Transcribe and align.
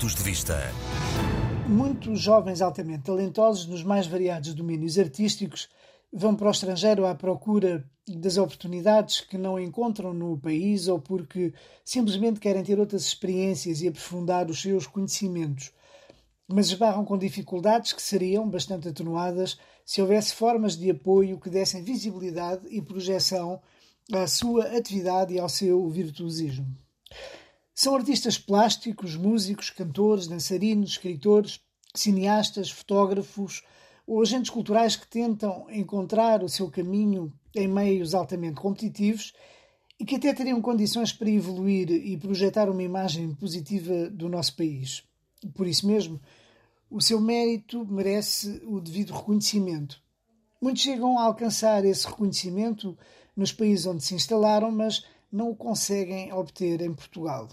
Pontos 0.00 0.14
de 0.14 0.22
Vista. 0.22 0.56
Muitos 1.68 2.22
jovens 2.22 2.62
altamente 2.62 3.02
talentosos 3.02 3.66
nos 3.66 3.82
mais 3.82 4.06
variados 4.06 4.54
domínios 4.54 4.98
artísticos 4.98 5.68
vão 6.10 6.34
para 6.34 6.48
o 6.48 6.50
estrangeiro 6.50 7.04
à 7.04 7.14
procura 7.14 7.84
das 8.08 8.38
oportunidades 8.38 9.20
que 9.20 9.36
não 9.36 9.60
encontram 9.60 10.14
no 10.14 10.38
país 10.38 10.88
ou 10.88 10.98
porque 10.98 11.52
simplesmente 11.84 12.40
querem 12.40 12.62
ter 12.62 12.80
outras 12.80 13.02
experiências 13.02 13.82
e 13.82 13.88
aprofundar 13.88 14.48
os 14.48 14.62
seus 14.62 14.86
conhecimentos. 14.86 15.70
Mas 16.48 16.68
esbarram 16.68 17.04
com 17.04 17.18
dificuldades 17.18 17.92
que 17.92 18.00
seriam 18.00 18.48
bastante 18.48 18.88
atenuadas 18.88 19.58
se 19.84 20.00
houvesse 20.00 20.34
formas 20.34 20.78
de 20.78 20.90
apoio 20.90 21.38
que 21.38 21.50
dessem 21.50 21.84
visibilidade 21.84 22.66
e 22.70 22.80
projeção 22.80 23.60
à 24.10 24.26
sua 24.26 24.64
atividade 24.74 25.34
e 25.34 25.38
ao 25.38 25.48
seu 25.50 25.86
virtuosismo. 25.90 26.74
São 27.82 27.94
artistas 27.94 28.36
plásticos, 28.36 29.16
músicos, 29.16 29.70
cantores, 29.70 30.26
dançarinos, 30.26 30.90
escritores, 30.90 31.60
cineastas, 31.94 32.70
fotógrafos 32.70 33.62
ou 34.06 34.20
agentes 34.20 34.50
culturais 34.50 34.96
que 34.96 35.08
tentam 35.08 35.66
encontrar 35.70 36.44
o 36.44 36.48
seu 36.50 36.70
caminho 36.70 37.32
em 37.56 37.66
meios 37.66 38.14
altamente 38.14 38.60
competitivos 38.60 39.32
e 39.98 40.04
que 40.04 40.16
até 40.16 40.34
teriam 40.34 40.60
condições 40.60 41.10
para 41.10 41.30
evoluir 41.30 41.90
e 41.90 42.18
projetar 42.18 42.68
uma 42.68 42.82
imagem 42.82 43.34
positiva 43.34 44.10
do 44.10 44.28
nosso 44.28 44.56
país. 44.56 45.02
Por 45.54 45.66
isso 45.66 45.86
mesmo, 45.86 46.20
o 46.90 47.00
seu 47.00 47.18
mérito 47.18 47.86
merece 47.86 48.60
o 48.66 48.78
devido 48.78 49.14
reconhecimento. 49.14 50.02
Muitos 50.60 50.82
chegam 50.82 51.18
a 51.18 51.22
alcançar 51.22 51.82
esse 51.86 52.06
reconhecimento 52.06 52.94
nos 53.34 53.54
países 53.54 53.86
onde 53.86 54.04
se 54.04 54.14
instalaram, 54.14 54.70
mas 54.70 55.02
não 55.32 55.48
o 55.48 55.56
conseguem 55.56 56.30
obter 56.30 56.82
em 56.82 56.92
Portugal. 56.92 57.48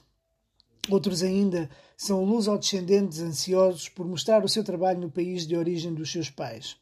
Outros 0.89 1.21
ainda 1.21 1.69
são 1.97 2.23
luso-descendentes 2.23 3.19
ansiosos 3.19 3.89
por 3.89 4.07
mostrar 4.07 4.43
o 4.43 4.49
seu 4.49 4.63
trabalho 4.63 5.01
no 5.01 5.11
país 5.11 5.45
de 5.45 5.55
origem 5.55 5.93
dos 5.93 6.11
seus 6.11 6.29
pais. 6.29 6.77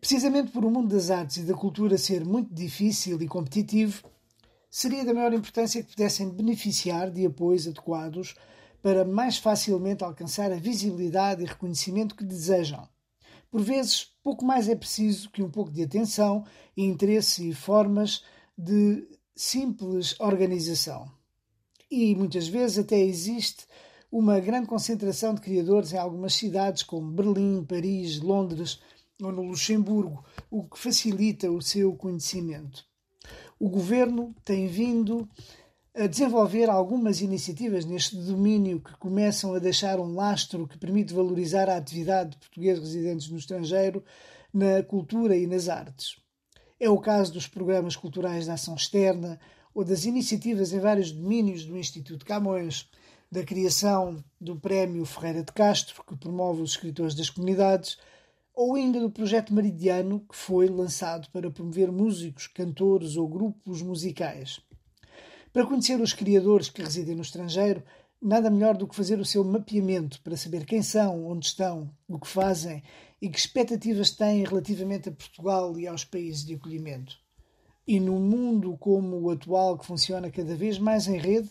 Precisamente 0.00 0.50
por 0.52 0.64
o 0.64 0.70
mundo 0.70 0.94
das 0.94 1.10
artes 1.10 1.38
e 1.38 1.42
da 1.42 1.54
cultura 1.54 1.98
ser 1.98 2.24
muito 2.24 2.52
difícil 2.52 3.20
e 3.20 3.28
competitivo, 3.28 4.02
seria 4.70 5.04
da 5.04 5.12
maior 5.12 5.32
importância 5.34 5.82
que 5.82 5.90
pudessem 5.90 6.30
beneficiar 6.30 7.10
de 7.10 7.26
apoios 7.26 7.66
adequados 7.66 8.34
para 8.82 9.04
mais 9.04 9.36
facilmente 9.36 10.02
alcançar 10.02 10.50
a 10.50 10.56
visibilidade 10.56 11.42
e 11.42 11.46
reconhecimento 11.46 12.14
que 12.14 12.24
desejam. 12.24 12.88
Por 13.50 13.60
vezes, 13.60 14.08
pouco 14.22 14.44
mais 14.44 14.68
é 14.68 14.74
preciso 14.74 15.30
que 15.30 15.42
um 15.42 15.50
pouco 15.50 15.70
de 15.70 15.82
atenção, 15.82 16.44
interesse 16.76 17.48
e 17.48 17.54
formas 17.54 18.22
de 18.56 19.06
simples 19.36 20.18
organização 20.20 21.10
e 21.94 22.14
muitas 22.14 22.48
vezes 22.48 22.78
até 22.78 22.98
existe 22.98 23.64
uma 24.10 24.38
grande 24.40 24.68
concentração 24.68 25.34
de 25.34 25.40
criadores 25.40 25.92
em 25.92 25.98
algumas 25.98 26.34
cidades 26.34 26.82
como 26.82 27.10
Berlim, 27.10 27.64
Paris, 27.64 28.20
Londres 28.20 28.80
ou 29.20 29.32
no 29.32 29.42
Luxemburgo, 29.42 30.24
o 30.50 30.64
que 30.64 30.78
facilita 30.78 31.50
o 31.50 31.62
seu 31.62 31.94
conhecimento. 31.94 32.84
O 33.58 33.68
governo 33.68 34.34
tem 34.44 34.66
vindo 34.66 35.28
a 35.96 36.06
desenvolver 36.08 36.68
algumas 36.68 37.20
iniciativas 37.20 37.84
neste 37.84 38.16
domínio 38.16 38.80
que 38.80 38.96
começam 38.96 39.54
a 39.54 39.60
deixar 39.60 40.00
um 40.00 40.14
lastro 40.14 40.66
que 40.66 40.76
permite 40.76 41.14
valorizar 41.14 41.68
a 41.68 41.76
atividade 41.76 42.30
de 42.30 42.38
portugueses 42.38 42.82
residentes 42.82 43.28
no 43.28 43.38
estrangeiro 43.38 44.04
na 44.52 44.82
cultura 44.82 45.36
e 45.36 45.46
nas 45.46 45.68
artes. 45.68 46.16
É 46.78 46.90
o 46.90 46.98
caso 46.98 47.32
dos 47.32 47.46
programas 47.46 47.96
culturais 47.96 48.44
de 48.44 48.50
ação 48.50 48.74
externa, 48.74 49.40
ou 49.74 49.84
das 49.84 50.04
iniciativas 50.04 50.72
em 50.72 50.78
vários 50.78 51.10
domínios 51.10 51.64
do 51.64 51.76
Instituto 51.76 52.24
Camões, 52.24 52.88
da 53.30 53.42
criação 53.42 54.22
do 54.40 54.54
Prémio 54.54 55.04
Ferreira 55.04 55.42
de 55.42 55.52
Castro, 55.52 56.04
que 56.04 56.16
promove 56.16 56.62
os 56.62 56.70
escritores 56.70 57.14
das 57.14 57.28
comunidades, 57.28 57.98
ou 58.54 58.76
ainda 58.76 59.00
do 59.00 59.10
projeto 59.10 59.52
Meridiano, 59.52 60.20
que 60.20 60.36
foi 60.36 60.68
lançado 60.68 61.28
para 61.30 61.50
promover 61.50 61.90
músicos, 61.90 62.46
cantores 62.46 63.16
ou 63.16 63.26
grupos 63.26 63.82
musicais. 63.82 64.60
Para 65.52 65.66
conhecer 65.66 66.00
os 66.00 66.12
criadores 66.12 66.68
que 66.68 66.82
residem 66.82 67.16
no 67.16 67.22
estrangeiro, 67.22 67.82
nada 68.22 68.50
melhor 68.50 68.76
do 68.76 68.86
que 68.86 68.94
fazer 68.94 69.18
o 69.18 69.24
seu 69.24 69.42
mapeamento 69.42 70.20
para 70.22 70.36
saber 70.36 70.64
quem 70.64 70.82
são, 70.82 71.26
onde 71.26 71.46
estão, 71.46 71.90
o 72.08 72.18
que 72.18 72.28
fazem 72.28 72.82
e 73.20 73.28
que 73.28 73.38
expectativas 73.38 74.12
têm 74.12 74.44
relativamente 74.44 75.08
a 75.08 75.12
Portugal 75.12 75.76
e 75.78 75.88
aos 75.88 76.04
países 76.04 76.44
de 76.44 76.54
acolhimento. 76.54 77.23
E 77.86 78.00
num 78.00 78.20
mundo 78.20 78.76
como 78.78 79.20
o 79.20 79.30
atual, 79.30 79.78
que 79.78 79.86
funciona 79.86 80.30
cada 80.30 80.54
vez 80.54 80.78
mais 80.78 81.06
em 81.06 81.18
rede, 81.18 81.50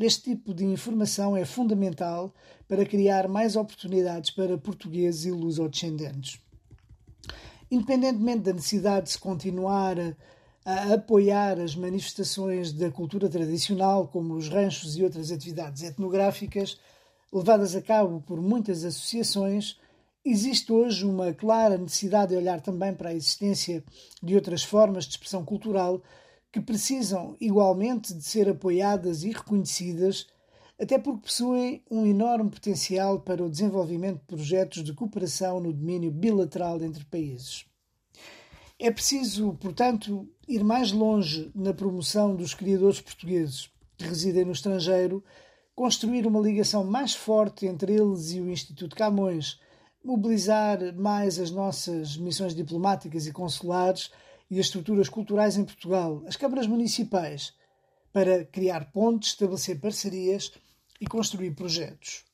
este 0.00 0.30
tipo 0.30 0.54
de 0.54 0.64
informação 0.64 1.36
é 1.36 1.44
fundamental 1.44 2.34
para 2.66 2.84
criar 2.84 3.28
mais 3.28 3.56
oportunidades 3.56 4.30
para 4.30 4.56
portugueses 4.56 5.26
e 5.26 5.30
lusodescendentes. 5.30 6.40
Independentemente 7.70 8.40
da 8.40 8.52
necessidade 8.52 9.06
de 9.06 9.12
se 9.12 9.18
continuar 9.18 9.96
a 10.64 10.94
apoiar 10.94 11.58
as 11.58 11.74
manifestações 11.74 12.72
da 12.72 12.90
cultura 12.90 13.28
tradicional, 13.28 14.08
como 14.08 14.34
os 14.34 14.48
ranchos 14.48 14.96
e 14.96 15.02
outras 15.02 15.30
atividades 15.30 15.82
etnográficas, 15.82 16.78
levadas 17.32 17.74
a 17.74 17.82
cabo 17.82 18.22
por 18.26 18.40
muitas 18.40 18.84
associações, 18.84 19.78
Existe 20.24 20.72
hoje 20.72 21.04
uma 21.04 21.34
clara 21.34 21.76
necessidade 21.76 22.30
de 22.30 22.36
olhar 22.36 22.60
também 22.60 22.94
para 22.94 23.10
a 23.10 23.14
existência 23.14 23.82
de 24.22 24.36
outras 24.36 24.62
formas 24.62 25.04
de 25.04 25.10
expressão 25.10 25.44
cultural 25.44 26.00
que 26.52 26.60
precisam 26.60 27.36
igualmente 27.40 28.14
de 28.14 28.22
ser 28.22 28.48
apoiadas 28.48 29.24
e 29.24 29.30
reconhecidas, 29.30 30.28
até 30.80 30.96
porque 30.96 31.22
possuem 31.22 31.82
um 31.90 32.06
enorme 32.06 32.50
potencial 32.50 33.18
para 33.18 33.42
o 33.42 33.50
desenvolvimento 33.50 34.20
de 34.20 34.26
projetos 34.26 34.84
de 34.84 34.92
cooperação 34.92 35.58
no 35.58 35.72
domínio 35.72 36.12
bilateral 36.12 36.80
entre 36.80 37.04
países. 37.04 37.64
É 38.78 38.92
preciso, 38.92 39.54
portanto, 39.54 40.28
ir 40.46 40.62
mais 40.62 40.92
longe 40.92 41.50
na 41.52 41.74
promoção 41.74 42.36
dos 42.36 42.54
criadores 42.54 43.00
portugueses 43.00 43.70
que 43.96 44.04
residem 44.04 44.44
no 44.44 44.52
estrangeiro, 44.52 45.24
construir 45.74 46.28
uma 46.28 46.40
ligação 46.40 46.84
mais 46.84 47.12
forte 47.12 47.66
entre 47.66 47.94
eles 47.94 48.30
e 48.30 48.40
o 48.40 48.48
Instituto 48.48 48.94
Camões 48.94 49.58
mobilizar 50.04 50.78
mais 50.94 51.38
as 51.38 51.50
nossas 51.50 52.16
missões 52.16 52.54
diplomáticas 52.54 53.26
e 53.26 53.32
consulares 53.32 54.10
e 54.50 54.58
as 54.58 54.66
estruturas 54.66 55.08
culturais 55.08 55.56
em 55.56 55.64
Portugal, 55.64 56.22
as 56.26 56.36
câmaras 56.36 56.66
municipais, 56.66 57.54
para 58.12 58.44
criar 58.44 58.92
pontes, 58.92 59.30
estabelecer 59.30 59.80
parcerias 59.80 60.52
e 61.00 61.06
construir 61.06 61.52
projetos. 61.52 62.24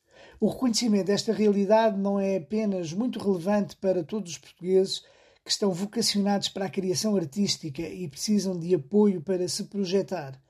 O 0.40 0.48
reconhecimento 0.48 1.06
desta 1.06 1.32
realidade 1.32 1.98
não 1.98 2.18
é 2.18 2.36
apenas 2.36 2.92
muito 2.92 3.18
relevante 3.18 3.76
para 3.76 4.04
todos 4.04 4.32
os 4.32 4.38
portugueses 4.38 5.02
que 5.44 5.50
estão 5.50 5.72
vocacionados 5.72 6.48
para 6.48 6.66
a 6.66 6.70
criação 6.70 7.16
artística 7.16 7.82
e 7.82 8.06
precisam 8.08 8.58
de 8.58 8.74
apoio 8.74 9.20
para 9.20 9.48
se 9.48 9.64
projetar, 9.64 10.40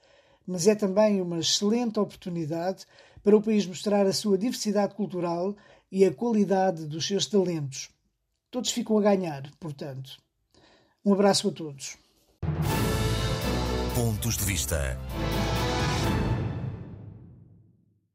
mas 0.47 0.67
é 0.67 0.75
também 0.75 1.21
uma 1.21 1.39
excelente 1.39 2.01
oportunidade 2.01 2.85
para 3.23 3.37
o 3.37 3.43
país 3.43 3.67
mostrar 3.67 4.07
a 4.07 4.13
sua 4.13 4.39
diversidade 4.39 4.95
cultural 4.95 5.55
e 5.91 6.05
a 6.05 6.13
qualidade 6.13 6.87
dos 6.87 7.07
seus 7.07 7.27
talentos. 7.27 7.91
Todos 8.51 8.71
ficam 8.71 8.99
a 8.99 9.03
ganhar, 9.03 9.51
portanto. 9.59 10.17
Um 11.05 11.13
abraço 11.13 11.49
a 11.49 11.53
todos. 11.53 11.97
Pontos 13.95 14.37
de 14.37 14.45
Vista. 14.45 14.99